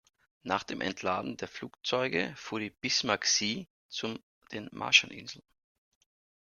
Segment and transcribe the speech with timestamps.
[0.41, 4.17] Nach dem Entladen der Flugzeuge fuhr die "Bismarck Sea" zu
[4.51, 5.45] den Marshallinseln.